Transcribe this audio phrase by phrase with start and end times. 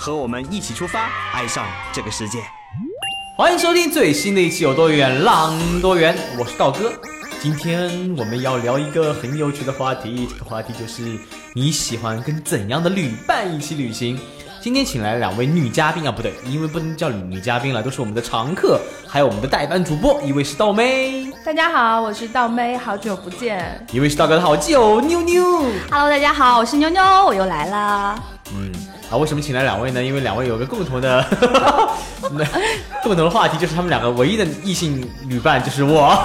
[0.00, 2.38] 和我们一起出发，爱上这个世界。
[3.36, 6.90] 欢迎收听最新的一期《有多远浪多远》，我是道哥。
[7.38, 11.02] 今天我们要聊一个很有趣的话题，这个话题就是
[11.54, 14.18] 你喜欢跟怎样的旅伴一起旅行？
[14.62, 23.86] 今天请来了两位女嘉宾啊，不对，因为不能叫女嘉宾了，都是我们的常客，还有我们的代班主播，一位是道妹，大家好，我是道妹，好久不见。
[23.92, 25.44] 一位是道哥的好基友妞妞。
[25.90, 28.39] Hello，大家好，我是妞妞，我又来了。
[28.54, 28.72] 嗯，
[29.10, 30.02] 啊，为什么请来两位呢？
[30.02, 31.24] 因为两位有个共同的，
[32.32, 32.44] 那
[33.02, 36.16] 共同的话题就是他们两个唯一的异性旅伴就是我，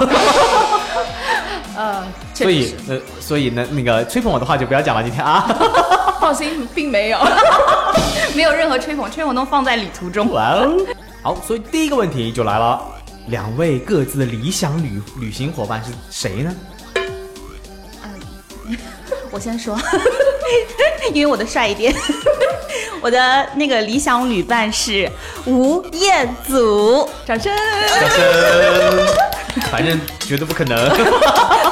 [1.76, 5.46] 呃，所以呃，所以呢，那个吹捧我的话就不要讲了，今天啊。
[6.20, 7.18] 放心，并没有。
[8.34, 10.30] 没有任何吹捧，吹捧都放在旅途中。
[10.32, 10.76] 哇哦！
[11.22, 12.80] 好，所以第一个问题就来了，
[13.28, 16.54] 两位各自的理想旅旅行伙伴是谁呢？
[19.30, 19.78] 我先说，
[21.12, 21.94] 因为我的帅一点。
[23.00, 25.10] 我的那个理想旅伴是
[25.44, 27.54] 吴彦祖，掌声。
[28.00, 29.06] 掌声。
[29.70, 30.90] 反正绝对不可能。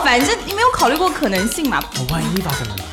[0.05, 2.85] 反正你没有考虑过可能性嘛，我万一发生了呢？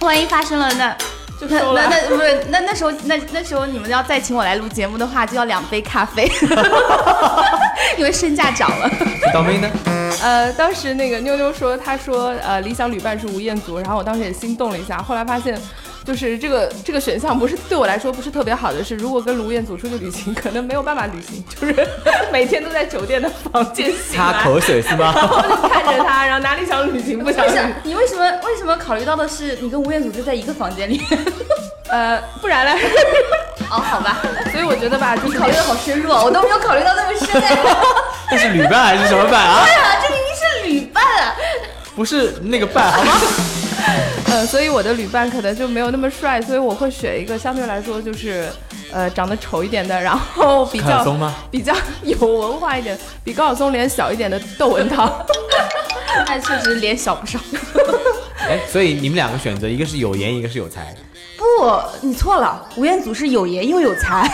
[0.00, 0.96] 万一发生了那。
[1.40, 6.30] 那那那不是那那时候那那时候你们要再请我来录节目的话，就要两杯咖啡，
[7.98, 8.90] 因为身价涨了。
[9.32, 9.70] 倒霉呢？
[10.22, 15.60] 呃，当时那个妞妞说，她说呃理想旅伴是吴彦祖，然后我当时也心动了一下，后来发现。
[16.04, 21.88] 就是这个这个选项不是对我来说不是特别好的是，如果跟卢彦祖出去旅行，可能没有办法旅行，就是
[22.30, 25.12] 每天都在酒店的房间醒来，擦口水是吗？
[25.16, 31.00] 然后就看着他，然后哪里想旅行不想不是旅行，你为什么为什么考虑到的是你跟吴彦祖就在一个房间里？
[31.88, 32.72] 呃，不然呢。
[33.70, 34.18] 哦，好吧，
[34.52, 37.56] 所以我觉得吧，就是考虑的好深入啊，我都没有考虑到那么深哎。
[38.30, 39.64] 这是旅伴还是什么伴啊？
[39.64, 41.34] 对啊，这明明是旅伴啊。
[41.96, 43.12] 不是那个伴好吗？
[44.34, 48.48] 呃，所以我的旅伴可能就没有那么帅，所以我会选一个相对来说就是，
[48.90, 51.32] 呃，长得丑一点的，然后比较松吗？
[51.52, 51.72] 比较
[52.02, 55.24] 有文化一点，比高晓松脸小一点的窦文涛。
[56.26, 57.38] 但确实脸小不少。
[58.48, 60.92] 哎，所以你们两个选择，一个是有颜，一个是有才。
[61.38, 64.28] 不，你错了，吴彦祖是有颜又有才。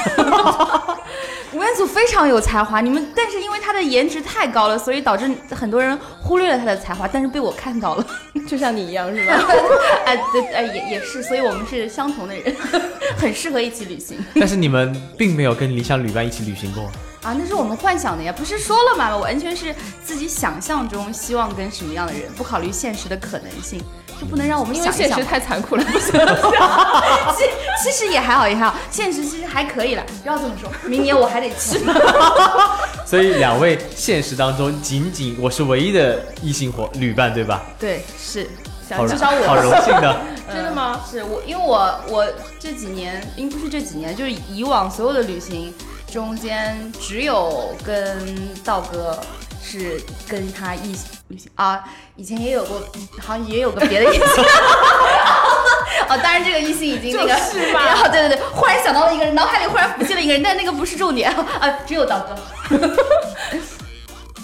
[1.52, 8.06] 吴彦祖非常有才华，你们但是因为他的颜值太高了，所以导致很多人忽略了他的才华，但是被我看到了。
[8.46, 9.34] 就像你一样是吧？
[10.06, 12.54] 哎，对，哎，也也是，所以我们是相同的人，
[13.18, 16.90] 很适合一起旅行但是你们并没有跟理想旅伴一起旅行过。
[17.22, 17.34] 啊。
[17.38, 19.16] 那是我们幻想的呀，不是说了吗？
[19.16, 23.82] 完全是自己想象中希望跟什么样的人，不考虑现实的可能性，
[24.20, 25.24] 就不能让我们因为现实。
[25.24, 26.12] 太残酷了，不行。
[27.36, 27.44] 其
[27.84, 30.04] 其实也还好，也还好，现实其实还可以了。
[30.22, 31.78] 不要这么说，明年我还得去。
[33.06, 37.62] 所以两位现实当中，仅仅我是唯一的异性伙旅伴，对吧？
[37.78, 38.48] 对，是，
[38.90, 40.20] 好至少我好荣幸的。
[40.52, 41.00] 真的吗？
[41.08, 42.26] 是我，因为我我
[42.58, 45.72] 这几年，应不是这几年，就是以往所有的旅行
[46.10, 49.18] 中间，只有跟道哥
[49.62, 51.84] 是跟他一起旅行啊，
[52.16, 52.80] 以前也有过，
[53.20, 54.24] 好像也有个别的异性。
[56.08, 62.34] 哦，当然这个异性已经那个就是嘛啊， 对对对，忽然想到了一个人，脑海里忽然浮现了一个人，但那个不是重点 啊，只有道哥。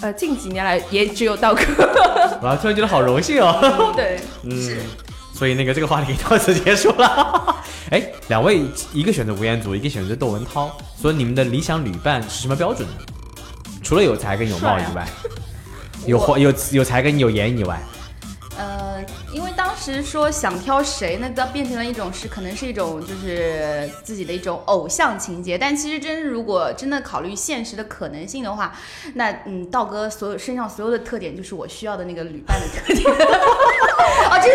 [0.01, 1.61] 呃，近几年来也只有道哥。
[2.41, 3.91] 我突然觉得好荣幸哦。
[3.95, 4.77] 对，嗯，
[5.37, 7.55] 所以那个这个话题到此结束了。
[7.91, 8.61] 哎，两位
[8.91, 12.95] 一个选择吴彦祖，一个选择窦文涛，所以你们的理想旅伴是什么标准呢？
[13.83, 15.07] 除了有才跟有貌以外，
[16.05, 17.79] 有我有有才跟有颜以外，
[18.57, 28.73] 呃，因为当时说想挑谁，那它变成了一种是可能是一种就是自己的一种偶像情节，但其实真如果真的考虑现实的可能性的话，
[29.13, 33.05] 那嗯，道哥所有身上所有的特点就是我需要的那个旅伴的特点。
[34.29, 34.49] 哦，这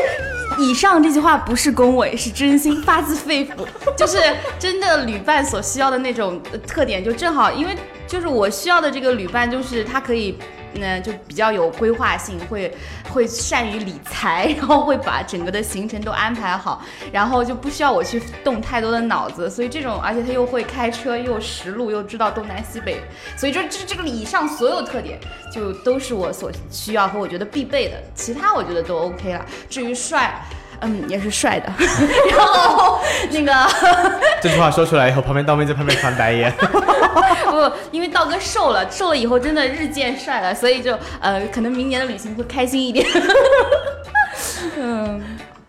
[0.58, 3.66] 以上这句话不是恭维，是真心发自肺腑，
[3.96, 4.18] 就是
[4.58, 7.76] 真的旅伴所需要的那种特点，就正好因为
[8.06, 10.38] 就是我需要的这个旅伴，就是他可以。
[10.74, 12.74] 那，就比较有规划性，会
[13.10, 16.82] 会善于理财， 然后会把整个的行程都安排好，
[17.12, 23.00] 然后就不需要我去动太多的脑子，所以这种，而且他又会开车，又识路，又知道东南西北，
[23.36, 25.18] 所以就这这个以上所有特点，
[25.52, 29.46] 就都是我所需要和我觉得必备的，其他我觉得都 OK 了。
[29.68, 30.42] 至于帅。
[30.82, 31.72] 嗯，也是帅的。
[32.30, 32.98] 然后
[33.30, 33.52] 那个
[34.42, 36.52] 这句话说出来以后，旁边道妹在旁边翻白眼。
[36.58, 43.06] 不，因为道哥瘦了，瘦了以后真的日渐帅了，所以就呃，可能明年的旅行会开心一点。
[44.76, 45.22] 嗯，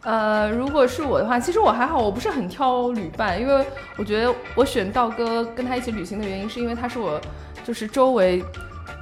[0.04, 3.66] 呃，如果是我的话，其实我还好，我不是很挑旅伴，因为
[3.98, 7.20] 我觉得我选道哥跟他一起旅行的原因，是因为他是我
[7.64, 8.44] 就是周围。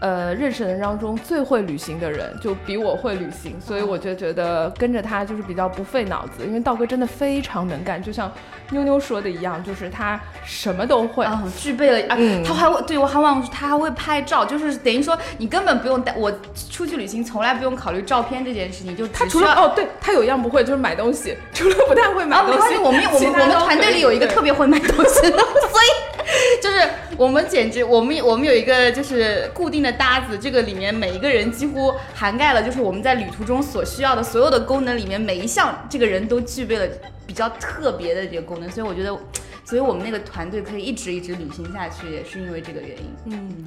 [0.02, 6.44] 呃，认识的人当中最会旅行的人，就比我会旅行，所以我就觉得跟着他就是比较不费脑子。
[6.44, 8.30] 因为道哥真的非常能干，就像
[8.72, 16.32] 妞妞说的一样，就是他什么都会，啊，具备了啊，嗯他还会对我还忘了，他还会拍照，就是等于说你根本不用带我
[16.72, 25.38] 出去旅行，从来不用考虑照片这件事情，就他除了哦，对他有一样不会，就是买东西，除了不太会买啊，东西，啊没关系，我们我们我们团队里有一个特别会买东西的，
[25.70, 26.11] 所以
[26.62, 36.88] 就是我们简直我们我们有一个就是固定的搭子，这个里面每一个人几乎涵盖了就是我们在旅途中所需要的所有的功能里面每一项，这个人都具备了
[37.26, 39.18] 比较特别的这个功能，所以我觉得，
[39.66, 43.06] 所以我们那个团队可以一直一直旅行下去，也是因为这个原因。
[43.26, 43.66] 嗯，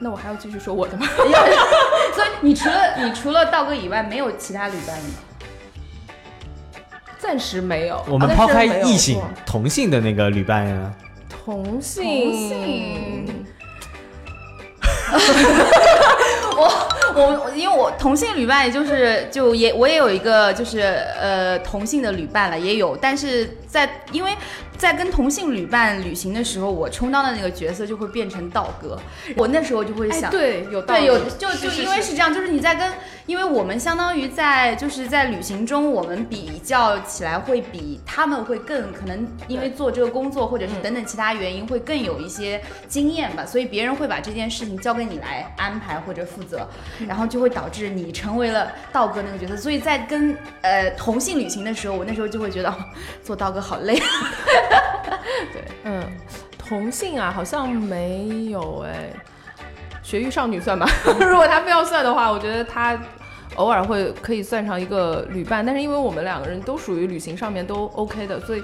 [0.00, 1.06] 那我还要继续说我的吗？
[2.14, 5.04] 所以你除了你除了道哥以外，没有其他旅伴吗？
[7.18, 8.04] 暂时没有。
[8.06, 10.92] 我们抛开异性同性的那个旅伴呀，
[11.44, 13.46] 同性，同性。
[16.56, 16.62] 我
[17.14, 20.80] 我因为我同性旅伴，就是就也我也有一个就是
[21.20, 24.36] 呃同性的旅伴了，也有，但是在因为
[24.78, 28.96] 在跟同性旅伴旅行的时候，我充当的那个角色就会变成道哥，
[29.36, 32.92] 我那时候就会哎，想，对，有道对，有就就因为是是这样，就是你在跟，
[33.26, 46.68] 因为我们相当于在就是在旅行中，我们比较起来会比他们会更可能因为做这个工作或者是等等其他原因会更有一些经验吧，所以别人会把这件事情交给你来安排或者负责，
[47.08, 52.76] 然后就会导致你成为了道哥那个角色，所以在跟呃同性旅行的时候，我那时候就会觉得、哦、
[53.24, 53.94] 做道哥好累，
[55.52, 56.02] 对嗯，
[56.58, 59.10] 同性啊，好像没有哎。
[60.06, 60.86] 绝育少女算吧，
[61.18, 62.96] 如果他非要算的话，我觉得他
[63.56, 68.62] 偶尔会可以算上一个旅伴，但是因为我们两个人都属于旅行上面都 OK 的，所以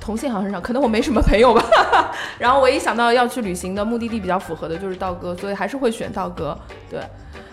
[0.00, 1.62] 同性好像很少，可能我没什么朋友吧。
[2.38, 6.58] 然后我一想到要去旅行的目的地比较符合的就是道哥，所以还是会选道哥。
[6.88, 6.98] 对，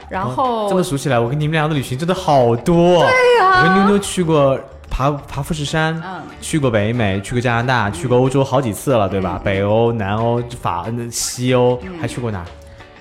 [0.10, 3.04] 然后、哦这么数起来，我跟你们俩的旅行真的好多。
[3.04, 4.58] 对呀、我跟妞妞去过
[4.98, 9.40] 爬爬富士山，嗯去过北美，去过加拿大，去过欧洲好几次了，对吧？
[9.44, 12.44] 北欧、南欧、法、呃西欧，还去过哪？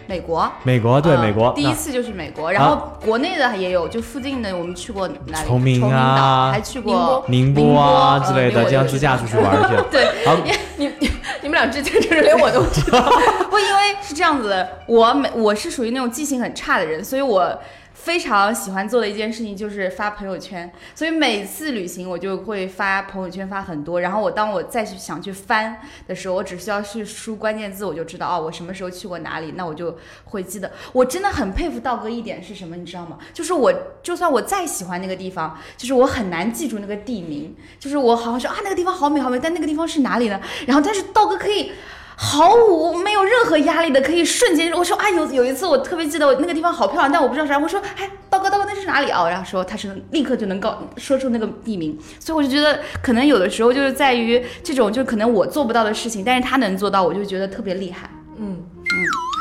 [0.07, 0.47] 美国。
[0.63, 1.51] 美国，对，嗯美国。
[1.55, 5.47] 第一次就是美国，然后国内的也有，就附近的我们去过哪里？
[5.47, 9.75] 崇明啊，还去过宁波啊宁波之类的，嗯这样自驾出去玩去。
[9.91, 11.11] 对，好，你你
[11.41, 13.01] 你们俩之间就是连我都知道。
[13.49, 17.59] 不，因为是这样子的，我每我是属于那种记性很差的人，所以我
[18.07, 30.71] 非常喜欢做的一件事情就是发朋友圈，所以每次旅行我就会发朋友圈发很多，然后我当我再去想去翻的时候，我只需要去输关键字，我就知道哦，我什么时候去过哪里，那我就会记得。
[30.93, 33.19] 我真的很佩服道哥一点是什么，你知道吗？
[33.35, 33.73] 就是我
[34.05, 40.41] 就算我再喜欢那个地方，就是我很难记住那个地名，就是我好像说啊那个地方好美好美，但那个地方是哪里呢？
[40.69, 41.73] 然后但是道哥可以。
[42.19, 49.29] 毫无没有任何压力的，可以瞬间我说啊有有一次我特别记得我那个地方好漂亮，但我不知道是啥，我说哎道哥道哥那是哪里啊？
[49.29, 58.09] 然后说他是立刻就能告说出那个地名，所以我就觉得可能有的时候就是在于这种就可能我做不到的事情，但是他能做到，我就觉得特别厉害。
[58.39, 58.95] 嗯嗯，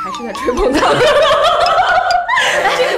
[0.03, 0.99] 还是在吹捧道哥。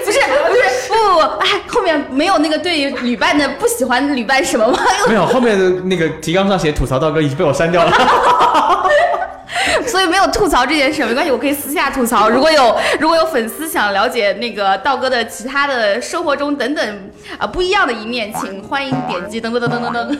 [0.04, 4.80] 不是不是不不不，哎后面没有那个对于旅伴的不喜欢旅伴什么吗？
[5.08, 7.92] 没有，后面的那个提纲上写吐槽道哥已经被我删掉了。
[9.88, 12.30] 所以没有吐槽这件事，没关系，我可以私下吐槽。
[12.30, 20.18] 如果有如果有粉丝想了解那个道哥的其他的生活中等等啊、不一样的一面，请欢迎点击噔噔噔噔噔噔。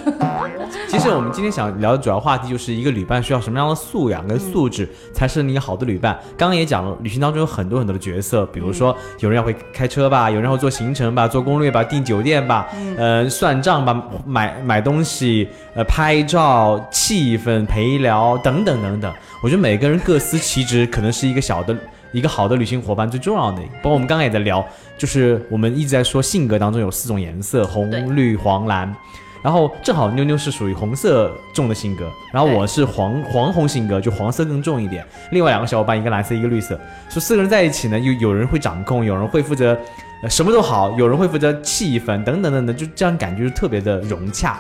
[0.88, 6.18] 其实我们今天想聊的主要话题就是一个旅伴需要什么样的素养跟素质才是一个好的旅伴。
[6.38, 19.14] 刚刚也讲了，旅行当中有很多很多的角色，比如说有人要会开车吧，有人会做行程吧，做攻略吧，订酒店吧，呃，算账吧，买买东西，呃，拍照、气氛、陪聊等等等等。
[19.42, 21.76] 我觉得每个人各司其职，可能是一个小的。
[22.14, 24.66] 一个好的旅行伙伴最重要的，包括我们刚刚也在聊，
[24.98, 28.96] 就是我们一直在说性格当中有四种颜色：红、绿、黄、蓝。
[29.44, 35.06] 然后正好妞妞是属于红色重的性格，然后我是黄黄红性格，就黄色更重一点。
[35.32, 36.80] 另外两个小伙伴，一个蓝色，一个绿色，
[37.10, 39.78] 说四个人在一起呢，有有人会掌控，有人会负责、
[40.24, 44.60] 呃、什么都好，有人会负责气氛等等等等，就这样感觉就特别的融洽。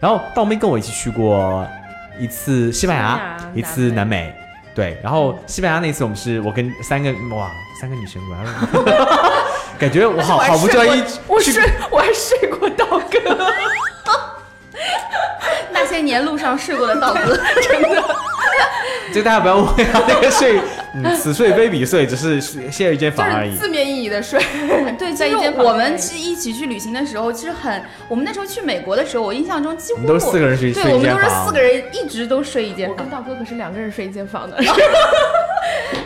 [0.00, 1.64] 然后道妹跟我一起去过
[2.18, 4.34] 一次西班牙，一次南美。
[4.74, 7.50] 对，然后西班牙那次我们是我跟三个哇
[7.80, 9.32] 三个女生，玩 了
[9.78, 13.52] 感觉我好好不专一，我睡我还睡过道哥。
[15.72, 17.36] 那些年路上睡过的道哥，
[19.12, 20.60] 这个 大家不要误会啊，那个睡，
[20.94, 23.50] 嗯，此睡非彼睡，只是歇一间房而已。
[23.52, 24.40] 是字面意义的睡。
[24.98, 33.10] 对，在一间房我们是一起去旅行的时候，其实很，我们那时候去美国的时候，我印象中几乎都是四个人睡一间房对，我们都是四个人一直都睡一间房我跟。
[33.10, 34.56] 道哥可是两个人睡一间房的。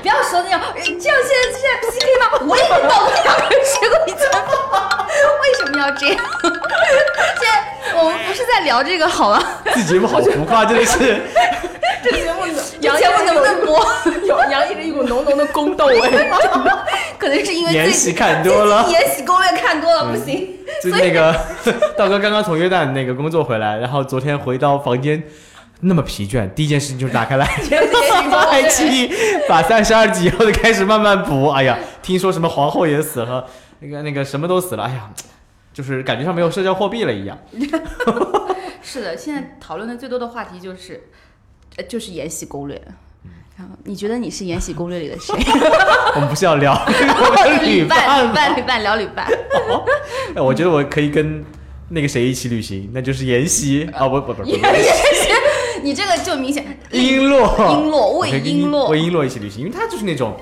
[0.01, 1.15] 不要说那样，这样现在
[1.53, 2.25] 现在 PK 吗？
[2.49, 5.07] 我也跟道哥两个人睡过一间房，
[5.43, 6.25] 为什么要这样？
[8.55, 9.43] 现在聊这个好吗？
[9.75, 11.21] 这节目好浮夸，真的是。
[12.05, 12.43] 这节目
[12.81, 13.85] 这节目能不能播？
[14.29, 16.01] 有洋溢着一股浓浓的宫斗味。
[17.19, 20.57] 可能是因为最延禧看多了延禧攻略看多了，不行。
[20.81, 21.35] 就那个
[21.99, 25.21] 道哥刚刚从约旦那个工作回来，然后昨天回到房间。
[25.81, 27.45] 那么疲倦，第一件事情就是打开来
[28.49, 29.11] 爱奇艺，
[29.49, 31.49] 把三十二集以后就开始慢慢补。
[31.49, 33.45] 哎呀，听说什么皇后也死了，
[33.81, 34.85] 那个那个什么都死了。
[34.85, 35.11] 哎呀，
[35.75, 37.37] 就是感觉上没有社交货币了一样。
[38.85, 41.03] 是的，现在讨论的最多的话题就是，
[41.77, 42.77] 呃，就是《延禧攻略》。
[43.57, 45.33] 然后你觉得你是《延禧攻略》里的谁？
[46.17, 48.29] 我们不是要聊我们的旅伴？
[48.29, 49.27] 旅伴，旅伴，聊旅伴。
[50.35, 51.45] 哎我觉得我可以跟
[51.89, 54.57] 那个谁一起旅行，那就是延禧啊，不不不不，不
[55.85, 60.35] 你这个就明显 璎珞，璎珞魏璎珞魏璎珞一起旅行，因为她就是那种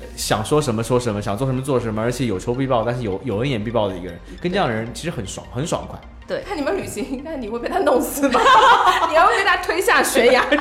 [0.00, 5.98] 呃想说什么说什么，想做什么做什么，而且有仇必报，但是有有恩言必报的一个人，跟这样的人其实很爽，很爽快。
[6.38, 8.40] 看你们旅行，但你会被他弄死吗？
[9.10, 10.56] 你还会被他推下悬崖 之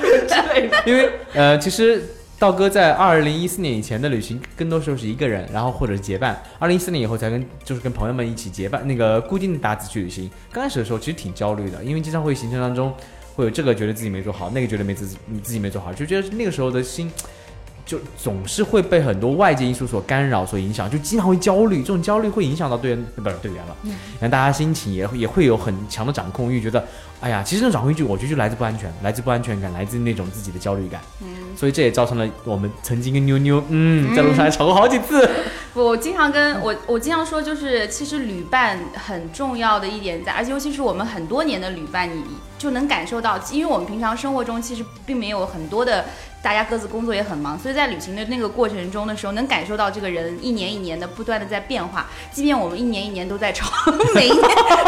[0.53, 0.83] 类的？
[0.85, 2.03] 因为呃，其实
[2.39, 6.41] 道哥在二零一四年以前的旅行，更多时候是一个人，然后或者是结伴。
[6.57, 10.29] 二零一四年以后才跟就是跟朋友们一起结伴，那个固定的搭子去旅行。
[10.51, 12.93] 刚开始的时候其实挺焦虑的，因为经常会行程当中
[13.35, 17.11] 会有这个觉得自己没做好，那个觉得没自己你自己没做好，就觉得那个时候的心。
[17.89, 21.79] 就总是会被很多外界因素所干扰、所影响，就经常会焦虑。
[21.79, 23.75] 这种焦虑会影响到队员，呃不是队员了，
[24.19, 26.85] 然后大家心情也会也会有很强的掌控欲，觉得，
[27.19, 31.01] 哎呀，其实这种掌控欲，我觉得就来自不安全，来自不安全感，来自那种自己的焦虑感。
[31.21, 31.27] 嗯
[31.57, 35.27] 所以这也造成了我们曾经跟妞妞，嗯，在路上还吵过好几次。
[35.73, 42.23] 我经常跟我我经常说，就是其实旅伴很重要的一点在，而且尤其是我们很多年的旅伴，你
[42.57, 46.05] 就能感受到，因为我们平常生活中其实并没有很多的。
[46.41, 52.07] 大家各自工作也很忙，所以在旅行的那个过程中的时候，能感受到这个人一年一年的不断的在变化。
[52.31, 53.69] 即便我们一年一年都在吵，
[54.15, 54.41] 每一年，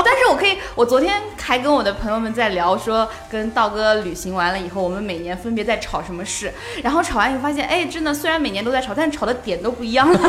[0.04, 6.54] 但是我可以，我昨天还跟我的朋友们在聊说，跟道哥旅行完了以后，我们每年分别在吵什么事，
[6.84, 10.20] 然后吵完以后发现，哎，真的虽然每年都在吵，但是吵的点都不一样了，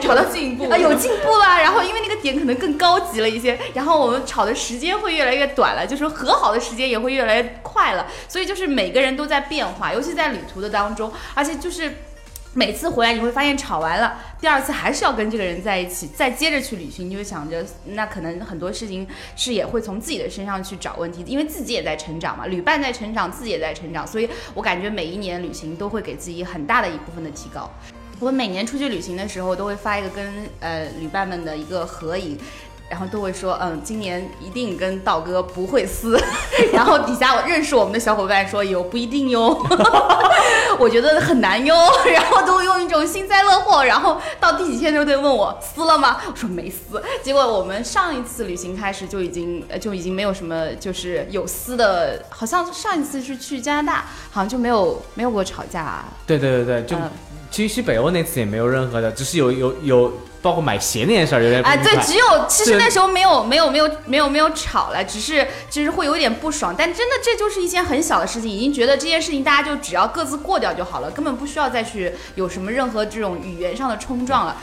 [0.00, 1.60] 吵到进步 啊，有进步了。
[1.60, 8.06] 然后因为那个点可能更高级了一些，然后我们吵的时间会越来越短了，就是和好的时间也会越来越快了。
[8.26, 11.92] 所以就是每个人都在变化，尤其在旅途的当中，而且就是。
[12.52, 19.06] 每次回来你会发现吵完了，第二次还是要跟这个人在一起，再接着去旅行，你就想着那可能很多事情
[19.36, 27.70] 是也会从自己的身上去找问题，因为自己也在成长嘛，旅伴在成长，自己也在成长，所以我感觉每一年旅行都会给自己很大的一部分的提高。
[28.18, 32.36] 我每年出去旅行的时候，都会发一个跟呃旅伴们的一个合影。
[32.90, 36.20] 然后都会说，嗯，今年一定跟道哥不会撕。
[36.74, 39.56] 然后底下我认识我们的小伙伴说，有不一定哟，
[40.76, 41.74] 我觉得很难哟。
[42.12, 43.84] 然后都用一种幸灾乐祸。
[43.84, 46.20] 然后到第几天就得问我撕了吗？
[46.28, 47.00] 我说没撕。
[47.22, 56.04] 结果我们上一次旅行开始就已经呃就已经没有什么就是有撕的，好像上一次是去加拿大，好像就没有没有过吵架、啊。
[56.26, 57.10] 对对对对，就、嗯
[57.50, 74.56] 其实去北欧那次也没有任何的，只是有有有包括买鞋那件事儿有点不哎，对，只有其实那时候没有没有没有没有没有吵了，只是就是会有点不爽，但真的这就是一件很小的事情，已经觉得这件事情大家就只要各自过掉就好了，根本不需要再去有什么任何这种语言上的冲撞了。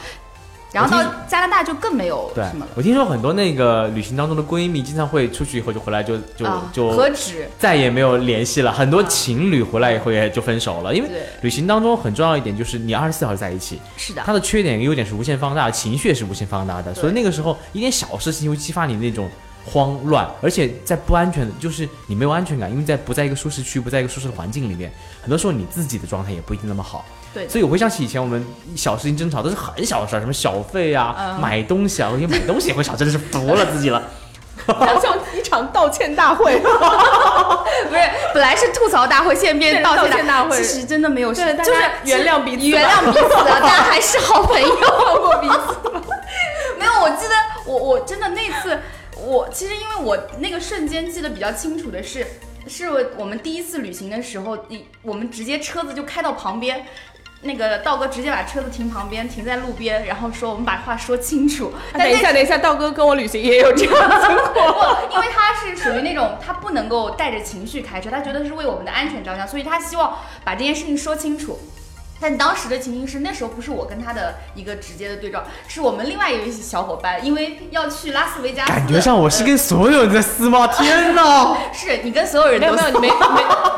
[0.70, 7.48] 然后到加拿大就更没有对什么了，我听说很多那个旅行当中的闺蜜，经常会出去以后就回来就就、啊，就何止？
[7.58, 8.70] 再也没有联系了。
[8.70, 11.08] 很多情侣回来以后也就分手了，因为，
[11.40, 19.28] 旅行当中很重要一点就是你二十四小时在一起，是的，它的缺点跟优点是无限放大，情绪也是无限放大的，所以那个时候一点小事情会激发你那种
[19.68, 27.04] 慌乱，而且在不安全的，就是你没有安全感，因为在不在一个舒适区，不在一个舒适的环境里面，很多时候你自己的状态也不一定那么好。
[27.34, 28.42] 对所以我会想起以前我们
[28.74, 34.02] 小事情争吵都是很小的事儿，什么小费啊、嗯买东西啊，我觉得买东西也会吵，真的是服了自己了。
[34.66, 36.58] 好像一场道歉大会。
[36.58, 38.02] 不是
[38.34, 44.68] 本来是吐槽大会，现在变成道歉大会其实真的没有事，就是原谅彼此原谅彼此的， 大家还是好朋友。
[44.68, 45.90] 放过彼此。
[46.78, 47.34] 没有，我记得
[47.64, 48.78] 我我真的那次，
[49.26, 52.26] 我其实因为我那个瞬间记得比较清楚的是，
[52.66, 56.86] 是我我们第一次旅行的时候，你我们直接车子就开到旁边。
[57.42, 61.72] 那个道哥直接把车子停旁边，停在路边，然后说我们把话说清楚。
[61.92, 65.08] 啊等一下，等一下，道哥跟我旅行也有这样的 情况。
[65.12, 71.60] 因为他是属于那种他不能够带着情绪开车，他觉得是为我们的安全着想，所以他希望把这件事情说清楚。
[72.20, 80.66] 但当时的情形是，那时候不是我跟他的一个直接的对照，是我们另外一位小伙伴，因为要去拉斯维加斯，感觉上我是跟所有人在撕吗？
[80.66, 81.56] 天哪！
[81.72, 83.14] 是你跟所有人没有没有，都撕你没没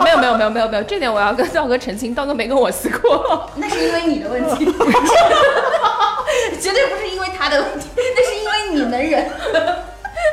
[0.05, 3.51] 没有没有没有没有没有，这点我要跟道哥澄清，道哥没跟我撕过。
[3.57, 4.65] 那是因为你的问题
[6.61, 9.31] 绝对不是因为他的问题，那是因为你能忍。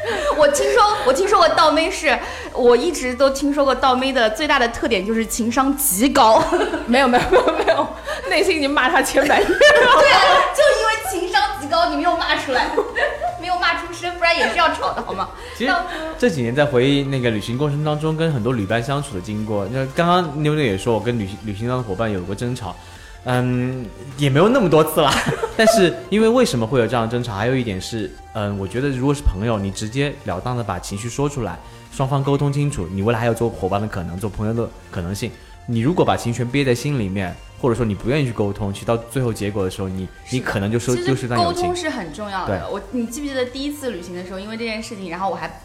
[0.37, 2.17] 我听说，我听说过倒妹是，
[2.53, 6.43] 我一直都听说过倒妹的最大的特点就是情商极高。
[6.87, 7.87] 没有没有没有没有，
[8.29, 9.57] 内心已经骂他千百遍了。
[9.57, 10.21] 对啊，
[10.55, 12.67] 就因为情商极高，你没有骂出来，
[13.41, 15.29] 没有骂出声，不然也是要吵的好吗？
[15.57, 15.73] 其实
[16.17, 22.75] 这几年在回忆那个旅行过程当中，跟很多旅伴相处的经过，那刚刚妞妞也说，我跟旅行旅行当的伙伴有过争吵，
[23.29, 23.85] 嗯，
[24.17, 25.13] 也没有那么多次啦。
[25.57, 31.59] 但是因为为什么会有这样的争吵，还有一点是，嗯，我觉得如果是朋友，你直截了当的把情绪说出来，
[31.91, 35.29] 双方沟通清楚，你未来还有做伙伴的可能，做朋友的可能性。
[35.65, 41.75] 你如果把情绪憋在心里面，或者说你不愿意去沟通，其实到最后结果的时候，你你可能就收其丢失段友情实沟通。
[41.75, 42.69] 是很重要对的。
[42.69, 45.61] 我你记不记得第一次旅行的时候，因为这件事情，然后我还，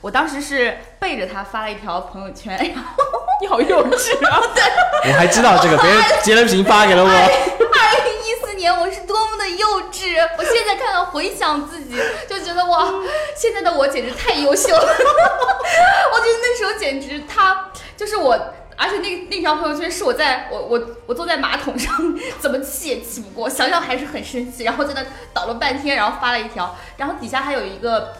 [0.00, 3.04] 我当时是背着他发了一条朋友圈，然后
[3.40, 4.40] 你好幼稚啊！
[5.04, 7.08] 我还知道这个，别人截了屏发给了我。
[7.08, 11.96] 二零一四年我是多么的幼稚，我现在看到回想自己，
[12.28, 12.88] 就觉得哇，
[13.36, 14.82] 现在的我简直太优秀了。
[16.12, 18.54] 我觉得那时候简直他就是我。
[18.80, 21.92] 而且那那条朋友圈是我在我我我坐在马桶上，
[22.38, 28.14] 怎么气也气不过，想想还是很生气，然后在那倒了半天，然后发了一条，然后底下还有一个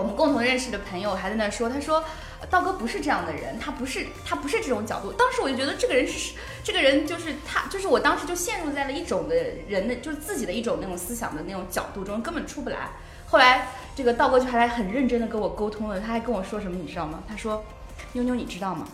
[0.00, 2.04] 我们共同认识的朋友还在那说，他说
[2.50, 5.12] 道哥不是这样的人，他不是他不是这种角度。
[5.12, 9.34] 当时我就觉得这个人是这个人就是他，就是我当时就陷入在了一种的
[9.68, 12.90] 人的就是自己的一种那种思想的那种角度中，根本出不来。
[13.26, 17.22] 后来这个道哥就还来很认真的跟我沟通了，他还跟我说什么，你知道吗？
[17.28, 17.64] 他说
[18.12, 18.86] ：“妞妞，你知道吗？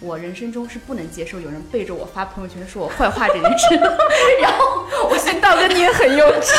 [0.00, 3.74] 我人生中是不能接受有人背着我发朋友圈说我坏话这件事。”
[4.42, 6.52] 然后我现道哥你也很幼稚。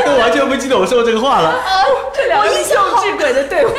[0.06, 1.54] 我完全不记得我说过这个话了。
[2.14, 3.72] 这两个幼稚鬼的对话。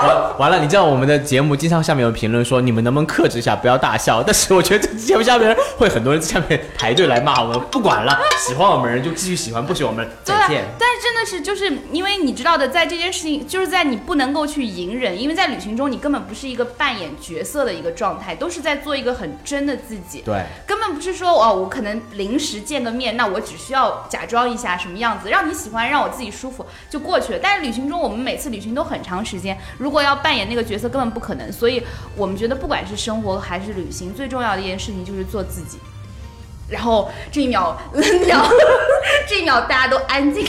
[0.00, 4.22] 完完了，你知道我们的节目经常下面有评论说你们能不能克制一下，不要大笑。
[4.22, 20.22] 但是我觉得这节目下面会很多人在下面排队来骂我们，不管了，喜欢我们人就继续喜欢，不喜欢我们再见。，但是真的是就是因为你知道的，在这件事情，就是在你不能够去隐忍，因为在旅行中你根本不是一个扮演角色的一个状态，都是在做一个很真的自己。
[20.24, 27.38] 对，根本不是说哦，我可能临时见个面，那我只需要假装一下什么样子，让你喜欢，让我自己舒服就过去了。
[27.42, 31.52] 但是旅行中，我们每次旅行都很长时间，如果要扮演那个角色，根本不可能。
[31.52, 31.82] 所以
[32.16, 35.78] 我们觉得，不管是生活还是旅行，最重要的一件事情就是做自己。
[36.68, 37.76] 然后这一秒，
[39.28, 40.44] 这一秒大家都安静。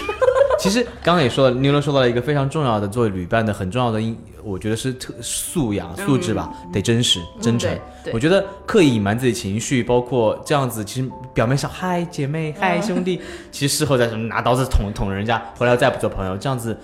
[0.62, 7.76] 其实刚刚也说了，妞妞说到了一个非常重要的作为旅伴的很重要的因，我觉得是特素养素质吧，得真实真诚。
[8.14, 13.20] 我觉得刻意隐瞒自己情绪，包括这样子，其实表面上嗨姐妹嗨兄弟，
[13.52, 16.78] 其实事后再什么拿刀子捅捅人家，回来再不做朋友，这样子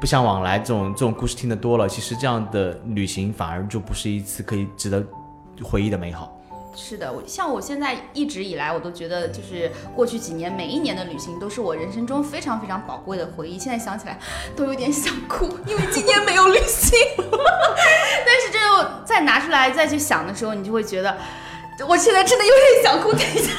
[0.00, 5.04] 不相往来，这种这种故事听得多了，其实这样的旅行反而就不是一次可以值得
[5.60, 6.33] 回忆的美好。
[6.76, 13.58] 是的，我像我现在一直以来，我都觉得就是过去几年每一年的旅行都是我人生中非常非常宝贵的回忆。
[13.58, 14.18] 现在想起来
[14.56, 16.98] 都有点想哭，因为今年没有旅行。
[18.26, 21.16] 但是这又再拿出来再去想的时候，你就会觉得，
[21.88, 23.12] 我现在真的有点想哭。
[23.12, 23.52] 等一下，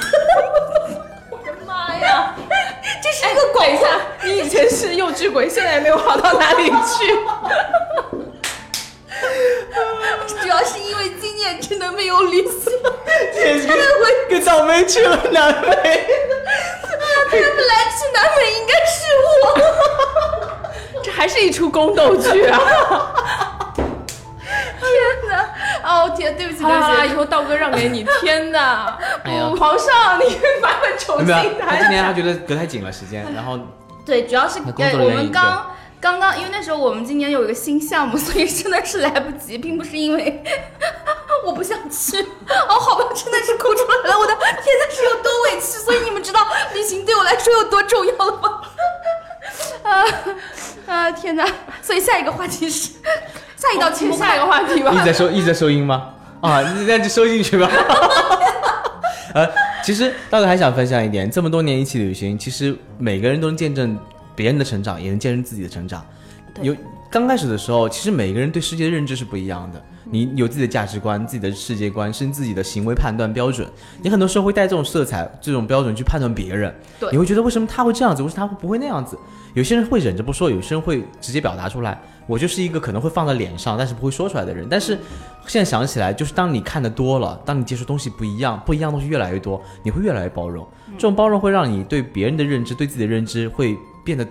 [1.32, 2.36] 我的妈呀，
[3.01, 7.15] 这是一个广等一下，你以前是幼稚鬼，现在也没有好到哪里去。
[10.41, 11.10] 主要是因为
[11.45, 12.73] 今年真的没有旅行，
[13.67, 13.77] 跟
[14.29, 15.69] 跟倒霉去了南美。
[17.29, 19.29] 本来去南美应该是我。
[21.03, 22.60] 这还是一出宫斗剧啊！
[24.47, 24.89] 天
[25.29, 25.53] 哪！
[25.84, 27.13] 哦天，对不起，对不起。
[27.13, 28.03] 以后道哥让给你。
[28.21, 28.97] 天哪！
[29.23, 31.81] 哎呀不皇上，你版本重新没有，他来。
[31.81, 33.60] 今年他觉得隔太紧了时间，然后
[34.03, 40.43] 对，主要是那工作人员也们刚刚刚，因为那时候我们今年有一个新项目，所以真的是来不及，并不是因为
[41.45, 42.19] 我不想去。
[42.21, 46.39] 哦，好吧，真的是哭出来了，我的天呐，是有多委屈，所以你们知道
[46.73, 48.62] 旅行对我来说有多重要了吗？
[49.86, 50.03] 啊
[50.88, 51.47] 啊，天哪！
[51.81, 52.93] 所以下一个话题是，
[53.55, 54.97] 下一道题目，下一个话题吧一。
[54.97, 56.13] 直在收一直在收音吗？
[56.41, 57.69] 啊，那就收进去吧。
[59.34, 59.47] 呃，
[59.84, 63.97] 其实大哥还想分享一点，这么多年一起旅行，其实每个人都能见证
[64.36, 66.05] 别人的成长，也能见证自己的成长。
[66.62, 66.73] 有
[67.15, 69.82] 刚开始的时候，其实每个人对世界的认知是不一样的。
[70.04, 73.65] 你有自己的价值观、自己的世界观，甚至自己的行为判断标准。
[74.01, 76.75] 你很多时候会带这种色彩、这种标准去判断别人。
[76.99, 79.17] 对你会觉得为什么他会这样子，为什么他会不会那样子？
[79.54, 81.97] 有些人会忍着不说，有些人会直接表达出来。
[82.28, 84.67] 我就是一个可能会放在脸上，但是不会说出来的人。
[84.69, 84.99] 但是
[85.47, 90.67] 现在想起来，就是当你看的多了，当你接触东西不一样，不一样东西越来越多，你会越来越包容。
[90.97, 94.28] 这种包容会让你对别人的认知、对自己的认知会变得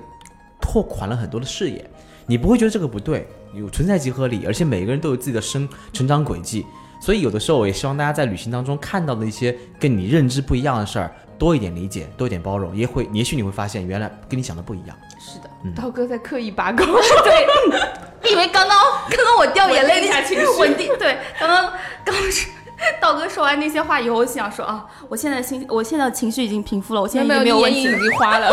[0.60, 1.90] 拓宽了很多的视野。
[2.26, 6.64] 你不会觉得这个不对，有存在即合理，而且每个人都有自己的生成长轨迹。
[7.00, 14.96] 所以有的时候，我也希望大家在旅行当中看到的一些跟你认知不一样的事儿，多一点理解，多一点包容，也会，也许你会发现原来跟你想的不一样。
[15.18, 16.84] 是的，刀哥在刻意拔高，
[17.22, 17.46] 对，
[18.22, 18.78] 你以为刚刚
[19.10, 21.72] 刚刚我掉眼泪稳定一下情绪稳定对，刚刚
[22.06, 22.48] 刚刚是
[23.00, 28.00] 道哥说完那些话以后，我想说啊，我现在心我现在情绪已经平复了，我现在已经没有眼影已。
[28.00, 28.50] 经花了。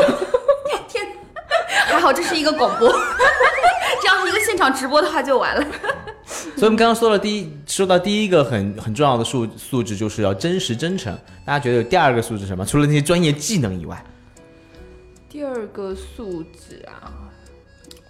[0.90, 1.08] 天，
[1.88, 2.88] 还好这是一个广播，
[4.02, 5.66] 这样一个现场直播的话就完了。
[6.26, 11.14] 所以我们刚刚说了第一，说到第一个很很重要的素素质，就是要真实真诚。
[11.46, 12.66] 大家觉得有第二个素质什么？
[12.66, 14.04] 除了那些专业技能以外，
[15.30, 17.12] 第二个素质啊，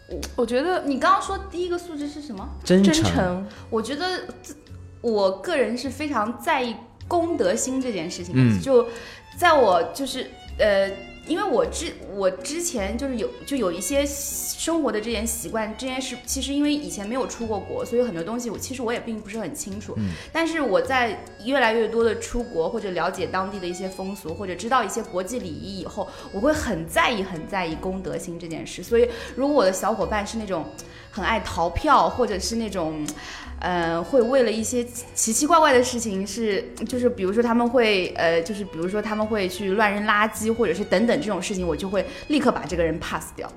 [0.10, 2.48] 我我觉得你刚刚说第一个素质是什么？
[2.64, 3.46] 真真诚。
[3.70, 4.54] 我觉得这
[5.02, 6.76] 我个人是非常在意
[7.08, 8.42] 公德心这件事情的。
[8.42, 8.88] 嗯就
[9.38, 10.92] 在我就是呃，
[11.28, 19.94] 因为我之我之前就是有就有一些生活的这件习惯，这件事其实因为以前没有出过国，所以很多东西我其实我也并不是很清楚。
[19.98, 28.82] 嗯但是我在越来越多的出国或者了解当地的一些风俗，或者知道一些国际礼仪以后，我会很在意很在意公德心这件事。
[28.82, 30.66] 所以如果我的小伙伴是那种
[31.12, 33.06] 很爱逃票，或者是那种。
[33.64, 43.52] 呃，会为了一些奇奇怪怪的事情是，就是比如说他们会，呃，就是比如说他们会去乱扔垃圾，或者是等等这种事情，我就会立刻把这个人 pass 掉。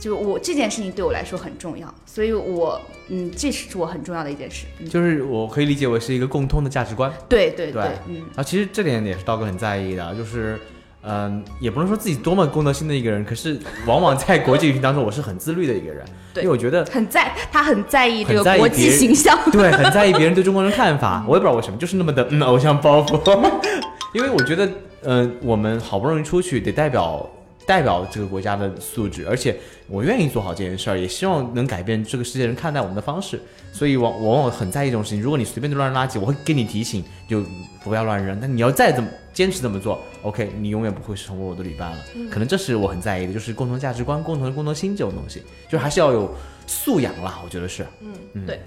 [0.00, 4.64] 就我这件事情对我来说很重要，所以我，嗯，这是我很重要的一件事。
[4.78, 7.12] 嗯，就是我可以理解为是一个共通的价值观。
[7.28, 10.56] 对对对嗯，啊，其实这点也是道哥很在意的，就是，
[11.02, 19.36] 嗯、也不能说自己多么公德心的一个人，可是往往在国际旅行当中，我是很自律的一个人，对因为我觉得很在，他很在意这个国际形象。
[19.50, 23.18] 对，很在意别人对中国人的看法，我也不知道为什么，就是那么的嗯偶像包袱。
[24.14, 24.70] 因为我觉得，
[25.02, 27.28] 呃，我们好不容易出去，得代表
[27.66, 29.56] 代表这个国家的素质，而且
[29.86, 33.40] 我愿意做好这件事儿，也希望能改变这个世界人看待我们的方式。
[33.70, 35.20] 所以往我往往很在意这种事情。
[35.22, 37.44] 如果你随便就乱扔垃圾，我会给你提醒，就
[37.84, 38.36] 不要乱扔。
[38.40, 41.98] 但你要再怎么坚持这么做，OK，你永远不会成为我的旅伴了。
[42.30, 46.34] 可能这是我很在意的，就是共同价值观、共同的共同心这种东西，就还是要有
[46.66, 47.86] 素养啦，我觉得是。
[48.00, 48.60] 嗯，嗯对，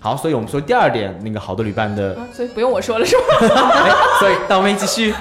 [0.00, 3.22] 好，所以我们说第二点，那个好的旅伴的，啊所以不用我说了是吗？
[3.72, 5.14] 哎，所以大梅继续。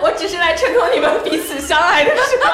[0.00, 2.50] 我我只是来衬托你们彼此相爱的是吗？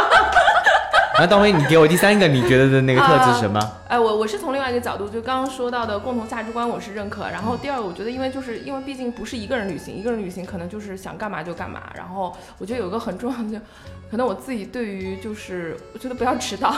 [1.17, 3.61] 那大梅，你给我第三个你觉得的那个特质是什么？
[3.89, 7.29] 哎，我我是从另外一个角度，就刚刚说到的共同价值观，我是认可。
[7.31, 11.83] 然后第二个，我觉得因为就是因为毕竟不是一个人旅行，一个人旅行可能就是想干嘛就干嘛。
[11.95, 13.65] 然后我觉得有一个很重要的，就
[14.11, 16.75] 可能我自己对于就是我觉得不要迟到，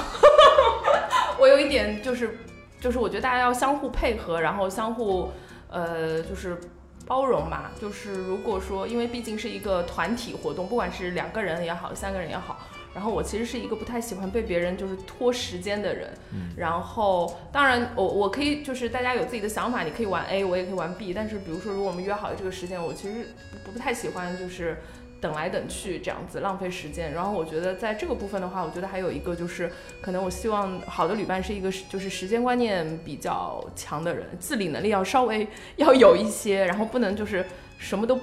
[1.40, 2.38] 我有一点就是
[2.78, 5.32] 就是我觉得大家要相互配合，然后相互
[5.70, 6.58] 呃就是。
[7.06, 12.58] 包容嘛，就是如果说，因为毕竟是一个团体活动，不管是两个人也好，三个人也好，
[12.92, 16.10] 然后我其实是一个不太喜欢被别人就是拖时间的人，
[16.56, 23.28] 然后当然我我可以就是大家有自己的想法，你可以玩 A，我也可以玩 B，但是比如说如果我们约好了这个时间，我其实
[23.64, 24.78] 不不太喜欢就是
[25.20, 27.12] 等来等去这样子浪费时间。
[27.12, 37.44] 然后我觉得在这个部分的话，我觉得还有一个就是可能我希望好的旅伴是一个就是时间观念比较强的人，自理能力要稍微要有一些，然后不能就是
[37.78, 38.18] 什么都。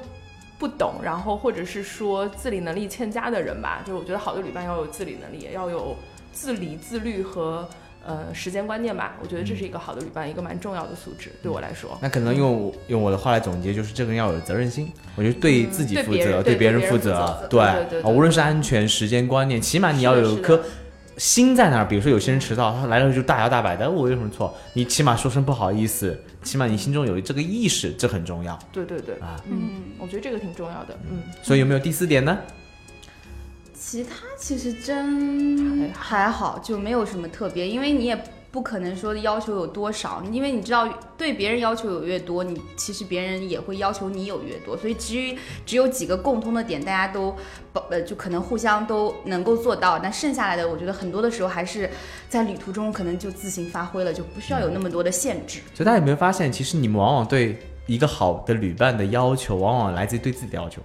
[0.60, 5.94] 不懂，然后或者是说自理能力欠佳的人吧，就是我觉得好的旅伴要有自理能力，也要有
[6.32, 7.68] 自理、自律和
[8.06, 9.16] 呃时间观念吧。
[9.22, 11.98] 我觉得这是一个好的旅伴一个蛮重要的素质，对我来说。
[12.02, 14.92] 那可能用用我的话来总结，就是这个人要有责任心。
[15.16, 20.62] 我觉得对自己负责，对别人负责对对对对啊，无论是安全、时间观念，起码你要有一颗
[21.18, 21.88] 心在那儿。
[21.88, 24.54] 比如说有些人迟到，他来了就大摇大摆的，我有什么错？
[24.74, 29.40] 你起码说声不好意思，起码你心中有这个意识，这很重要对对对，啊。
[29.46, 30.98] 嗯，我觉得这个挺重要的。
[31.10, 32.38] 嗯，所以有没有第四点呢？
[33.94, 47.36] 其他其实真还好，就没有什么特别，因为你也不可能说要求有多少，因为你知道对别人要求有越多，你其实别人也会要求你有越多，所以至于只有几个共通的点，大家都
[47.92, 51.88] 呃就可能互相都能够做到，那剩下来的，我觉得很多的时候还是
[52.28, 55.60] 在旅途中可能就自行发挥了，就不需要有那么多的限制。
[55.76, 60.82] 所以大家有没有发现，其实你们往往对一个好的旅伴的要求，往往来自于对自己的要求。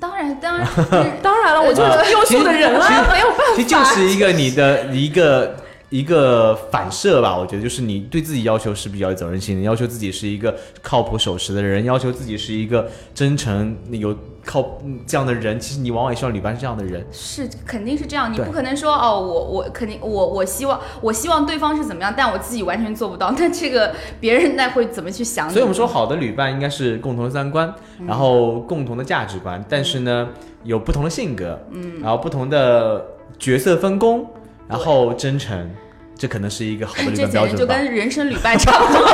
[0.00, 0.66] 当然，当然，
[1.22, 3.44] 当然了，我就是优秀的人其实啊，没有办法。
[3.56, 5.56] 其实就是一个你的一个
[5.90, 15.58] 一个反射吧，我觉得就是你对自己要求是比较有责任心的，要求自己是一个靠谱守时的人，要求自己是一个真诚有靠嗯这样的人。
[15.58, 17.06] 其实你往往也希望旅伴是这样的人。
[17.10, 25.48] 是肯定是这样，你不可能说哦，我我肯定我我希望我希望对方是怎么样，但我自己完全做不到，那这个别人那会怎么去想？
[25.48, 30.28] 所以我们说，好的旅伴应该是共同的三观，嗯然后共同的价值观，但是呢，
[30.64, 33.06] 有不同的性格，嗯，然后不同的
[33.38, 34.26] 角色分工，
[34.68, 35.70] 然后真诚，
[36.16, 37.56] 这可能是一个好的 旅这伴标准吧。
[37.56, 39.02] 简直就跟人生旅伴 差不多。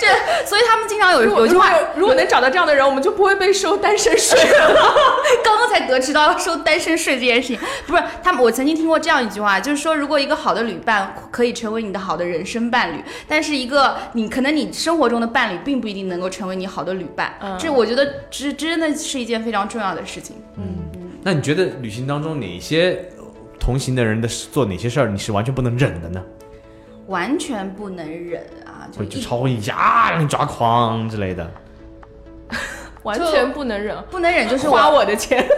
[0.00, 0.06] 这，
[0.46, 4.74] 所以他们经常有有句话，如果能找到这样的人，我们就不会被收单身税了。
[5.42, 20.36] 刚刚才得知到要收单身税这件事情，不是他们，我曾经听过这样一句话，就是说，如果一个好的旅伴可以成为你的好的人生伴侣，但是一个你可能你生活中的伴侣并不一定能够成为你好的旅伴，嗯这我觉得这这真的是一件非常重要的事情。
[20.56, 20.64] 嗯
[21.24, 23.04] 那你觉得旅行当中哪些
[23.68, 26.24] 同行的人的做哪些事儿你是完全不能忍的呢？
[27.06, 28.88] 完全不能忍啊！
[28.90, 31.46] 就就超过一下啊，让你抓狂之类的。
[33.04, 35.46] 完全不能忍，不能忍，就是花我我的钱。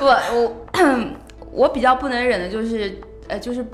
[0.00, 0.66] 我我
[1.52, 3.64] 我比较不能忍的就是呃就是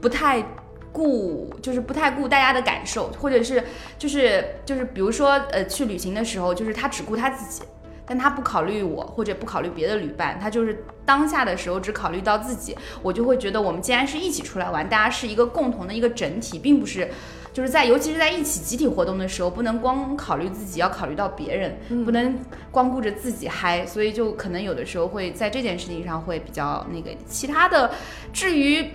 [0.00, 0.44] 不太
[0.92, 3.62] 顾就是不太顾大家的感受，或者是
[3.96, 7.62] 就是就是比如说呃去旅行的时候，就是他只顾他自己。
[8.08, 17.08] 但他不考虑我，或者不考虑别的旅伴，他就是当下的时候只考虑到自己，我就会觉得我们既然是一起出来玩，大家是一个共同的一个整体，并不是
[17.52, 22.38] 就是在尤其是在一起集体活动的时候，不能光考虑自己，要考虑到别人，不能
[22.70, 27.10] 光顾着自己嗨，所以就可能有的时候会在这件事情上会比较那个。
[27.26, 27.90] 其他的，
[28.32, 28.90] 至于，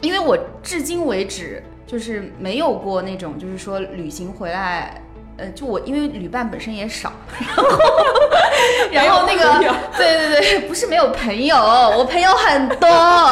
[0.00, 5.00] 因为我至今为止就是没有过那种就是说旅行回来。
[5.36, 7.64] 呃，就我因为旅伴本身也少，然后
[8.92, 9.58] 然后那个
[9.96, 12.88] 对对对，不是没有朋友，我朋友很多，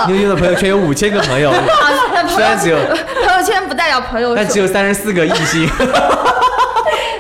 [0.08, 1.64] 妞妞的朋友圈有五千个朋友，啊，
[2.12, 5.68] 但朋虽然只有友朋友圈不代表朋友，但只有三十四个异性。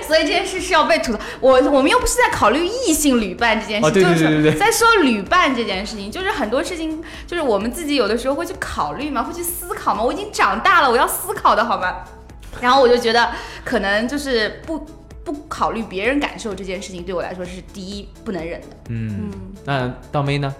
[0.04, 1.18] 所以这件事是要被吐槽。
[1.40, 10.02] 我我们又不是在考虑异性旅伴这件事，哦对对就是对对对在说旅伴这件事情，就是很多事情，就是我们自己有的时候会去考虑嘛，会去思考嘛。
[10.02, 11.94] 我已经长大了，我要思考的好吗？
[12.60, 13.30] 然后我就觉得，
[13.64, 14.86] 可能就是不
[15.24, 18.66] 不考虑别人感受这件事情，对我来说是第一不能忍的。
[18.90, 19.30] 嗯，
[19.64, 20.54] 那倒妹呢？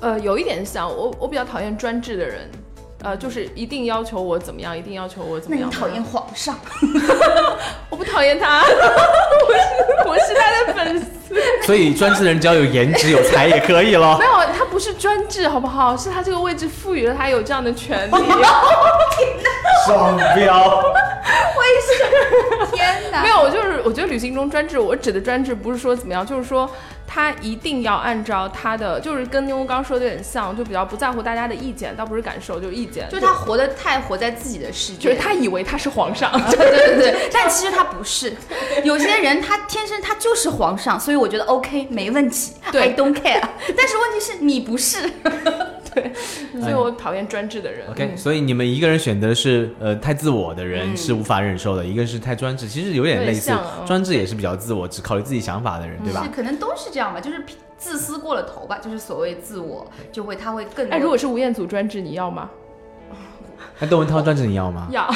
[0.00, 2.50] 呃，有一点像我，我比较讨厌专制的人，
[3.04, 5.68] 呃，就是一定要求我怎么样，一定要求我怎么样。
[5.70, 6.02] 那你讨厌？
[6.02, 6.58] 皇上？
[7.90, 11.06] 我不讨厌他， 我是我是他的粉丝。
[11.66, 14.24] 所以专制的人只要有颜值有才也可以了没。
[14.24, 15.96] 有，他不是专制，好不好？
[15.96, 18.14] 是他这个位置赋予了他有这样的权利。
[19.86, 20.82] 双标。
[22.72, 23.22] 天哪！
[23.22, 26.70] 没有，我就是我觉得旅行中专制，我指的专制不是说怎么样，就是说
[27.06, 33.08] 他一定要按照他的，就是跟妞刚刚说的有点像，就比较不在乎大家的意见，倒不是感受，就是意见。
[33.08, 38.34] 就是他活得太活在自己的世界，就是他以为他是皇上，对对对对， 但其实他不是。
[38.82, 43.42] 有些人他天生他就是皇上，所以我觉得 OK 没问题，I don't care。
[43.76, 44.98] 但是问题是你不是，
[46.60, 47.86] 所以我讨厌专制的人。
[47.90, 53.52] OK，所以你们一个人选择是呃太自我的人嗯是无法忍受的，一个是太专制，其实有点类似
[53.86, 56.30] 专制也是比较自我，只考虑自己想法的人，对吧是？
[56.30, 57.42] 可能都是这样吧，就是
[57.76, 60.94] 自私过了头吧，就是所谓自我就会他会更多。
[60.94, 62.50] 哎，如果是吴彦祖专制，你要吗？
[63.80, 64.86] 那窦文涛专制你要吗？
[64.92, 65.08] 要。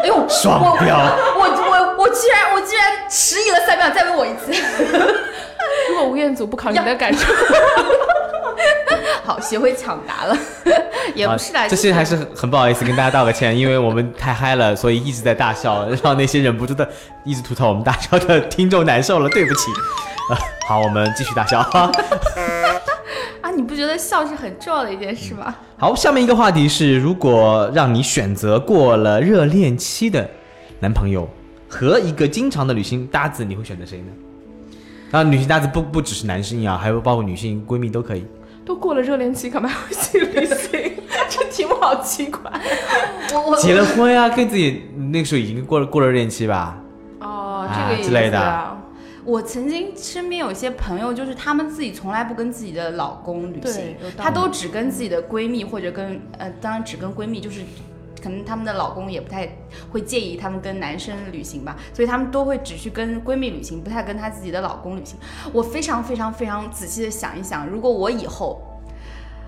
[0.00, 4.52] 哎呦双标我我我我居然我居然迟疑了三秒，再问我一次。
[5.90, 7.26] 如果吴彦祖不考虑你的感受，
[9.24, 10.36] 好，学会抢答了，
[11.14, 16.88] 也不是啦，啊这些还是很很不好意思跟大家道个歉，因为我们太嗨了，所以一直在大笑，让那些忍不住的
[17.24, 19.70] 一直吐槽我们大笑的听众难受了，对不起。
[20.30, 21.60] 啊，好，我们继续大笑。
[23.40, 25.54] 啊，你不觉得笑是很重要的一件事吗？
[25.78, 30.28] 好，下面一个话题是，如果让你选择过了热恋期的
[30.80, 31.28] 男朋友
[31.68, 34.06] 和一个经常的旅行搭子，你会选择谁呢？
[35.10, 38.26] 当然，旅行搭子不不只是男性啊，还有包括女性闺蜜都可以。
[38.68, 40.92] 都过了热恋期，干嘛要去旅行？
[41.30, 42.52] 这题目好奇怪。
[43.32, 46.76] 我我结了婚呀、跟自己那个时候已经过了过了热恋期吧？
[47.18, 48.74] 哦，啊这个意思之类的啊。
[49.24, 57.62] 我曾经身边有一些朋友，就是他们自己从来不跟自己的老公旅行她都只跟自己的闺蜜或者跟呃，当然只跟闺蜜，就是
[58.22, 59.48] 可能她们的老公也不太
[59.90, 65.16] 会介意她们跟男生旅行吧，所以她们都会只去跟闺蜜旅行，不太跟她自己的老公旅行。
[65.52, 68.62] 我非常非常非常仔细的想一想，如果我以后。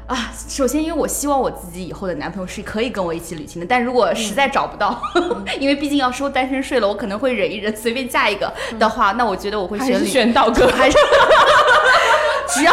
[0.06, 5.00] 啊，首先，因为我希望我自己以后的男朋友是可以跟我一起旅行的，但如果实在找不到，
[5.60, 10.98] 因为毕竟要收单身税了，我可能会忍一忍，随便嫁一个的话，那我觉得我会选选道哥， 还是
[12.52, 12.72] 只要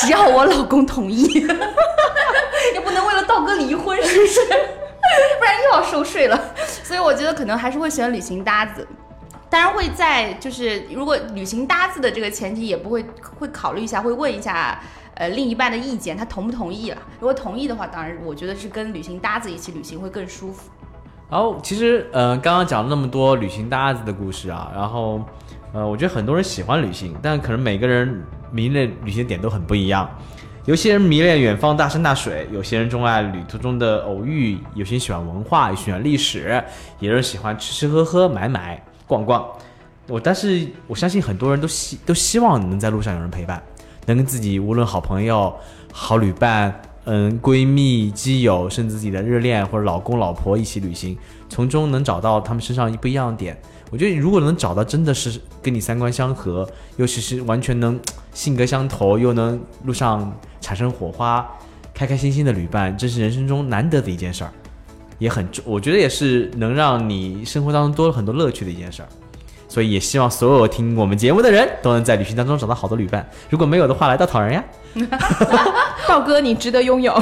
[0.00, 1.22] 只要我老公同意，
[2.74, 4.40] 也不能为了道哥离婚是不是？
[5.38, 6.38] 不然又要收税了。
[6.64, 8.86] 所以我觉得可能还是会选旅行搭子。
[9.48, 13.04] 当然会在就是如果旅行搭子的这个前提也不会
[13.38, 14.80] 会考虑一下，会问一下
[15.14, 16.96] 呃另一半的意见，他同不同意了。
[17.20, 20.70] 如果同意的话，当然我觉得是跟旅行搭子一起旅行会更舒服。
[21.30, 25.20] 然后其实呃刚刚讲了那么多旅行搭子的故事啊，然后
[25.74, 30.10] 呃我觉得很多人喜欢旅行，但可能每个人迷恋旅行点都很不一样。
[30.64, 36.62] 有些人迷恋远方大山大水，有些人钟爱旅途中的偶遇，有些人喜欢文化，喜欢历史，
[37.00, 39.44] 也有人喜欢吃吃喝喝、买买逛逛。
[40.06, 43.60] 我但是我相信很多人都希都希望能在路上有人陪伴，
[44.06, 45.52] 能跟自己无论好朋友、
[45.92, 46.72] 好旅伴、
[47.06, 53.60] 嗯闺蜜、基友，甚至自己的热恋或者老公老婆一起旅行，从中能找到他们身上一不一样的点。
[53.92, 58.00] 我觉得如果能找到真的是跟你三观相合，尤其是完全能
[58.32, 61.46] 性格相投，又能路上产生火花、
[61.92, 64.50] 开开心心的旅伴，这是人生中难得的一件事儿，
[65.18, 69.08] 也很我觉得也是能让你生活当中多了很多乐趣的一件事儿。
[69.68, 73.26] 所以也希望所有听我们节目的人都能在旅行当中找到好的旅伴。
[73.50, 74.64] 如果没有的话，来到讨人呀。
[76.08, 77.12] 道哥，你值得拥有。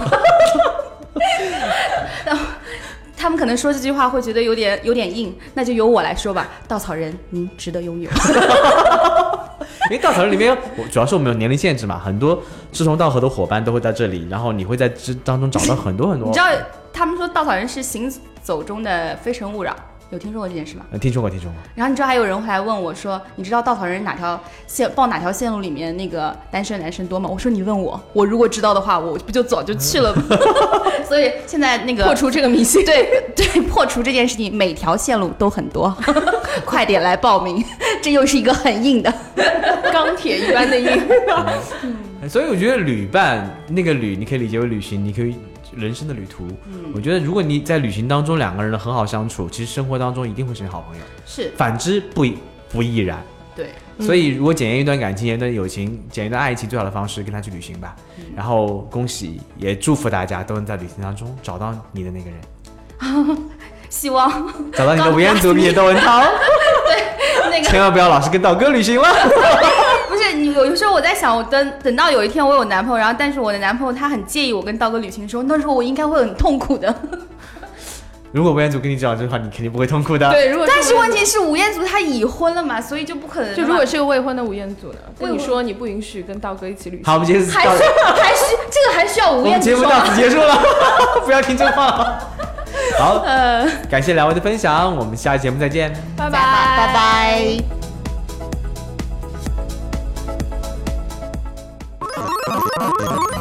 [3.21, 6.49] 他们可能说这句话会觉得有点有点硬，那就由我来说吧。
[6.67, 8.11] 稻草人，您值得拥有。
[9.91, 16.29] 因为稻草人里面，我主要是我们有年龄限制嘛，很多志同道合的伙伴都会在这里，然后你会在这当中找到很多很多。
[16.29, 16.47] 你知道
[16.95, 18.11] 他们说稻草人是行
[18.43, 19.77] 走中的非诚勿扰，
[20.11, 20.87] 有听说过这件事吗？
[20.93, 21.57] 呃听说过，听说过。
[21.75, 27.29] 然后你知道还有人会来问我说，你知道稻草人哪条线报哪条线路里面那个单身男生多吗？
[27.31, 30.23] 我说你问我，我如果知道的话，我不就早就去了吗？
[31.11, 32.83] 所以现在那个破除这个迷信。
[32.87, 35.95] 对对，破除这件事情，每条线路都很多，
[36.65, 37.63] 快点来报名，
[38.01, 39.13] 这又是一个很硬的。
[39.93, 40.89] 钢铁一般的硬。
[41.83, 45.35] 嗯所以我觉得旅伴那个旅，你可以理解为旅行，你可以
[45.75, 46.47] 人生的旅途。
[46.95, 51.03] 我觉得如果你在旅行当中两个人很好相处，其实生活当中一定会成为好朋友。
[51.27, 52.27] 是，反之不
[52.71, 53.19] 不亦然。
[53.57, 53.71] 对，
[54.01, 57.95] 所以如果检验一段感情、检验一段友情、检验一段爱情，最好的方式跟他去旅行吧。
[58.35, 63.39] 然后恭喜，也祝福大家都能在旅行当中找到你的那个人，
[63.91, 64.31] 希望
[64.73, 66.23] 找到你的吴彦祖，你的窦文涛。
[66.89, 69.09] 对那个千万不要老是跟道哥旅行了。
[70.09, 76.95] 不是你，有的时候我在想，我等等到有一天我有男朋友，然后但是我的男朋友他很介意我跟道哥旅行的时候，那时候我应该会很痛苦的。
[78.33, 80.31] 如果吴彦祖跟你讲这句话，你肯定不会痛苦的。
[80.31, 83.55] 对，如果但是问题是吴彦祖他已婚了嘛，所以就不可能。
[83.57, 84.99] 就如果是个未婚的吴彦祖呢？
[85.19, 87.05] 跟你说你不允许跟道哥一起旅行。
[87.05, 90.15] 好，我们今天还是还是这个还需要吴彦祖节目到此？
[90.15, 90.57] 结束了，
[91.27, 92.29] 不要听这话了。
[92.99, 95.93] 好，呃，感谢两位的分享，我们下期节目再见。
[96.17, 97.80] 拜拜拜拜。